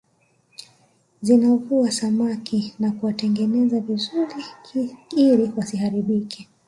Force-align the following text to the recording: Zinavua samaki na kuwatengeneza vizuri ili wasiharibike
Zinavua 1.21 1.91
samaki 1.91 2.73
na 2.79 2.91
kuwatengeneza 2.91 3.79
vizuri 3.79 4.45
ili 5.17 5.51
wasiharibike 5.57 6.47